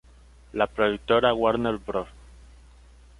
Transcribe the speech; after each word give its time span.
La 0.53 0.65
productora 0.65 1.31
Warner 1.35 1.77
Bros. 1.77 2.07